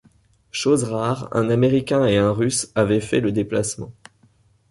Chose 0.49 0.85
rare, 0.89 1.27
un 1.31 1.51
Américain 1.51 2.07
et 2.07 2.17
un 2.17 2.31
Russe 2.31 2.71
avaient 2.73 3.01
fait 3.01 3.19
le 3.19 3.31
déplacement. 3.31 3.93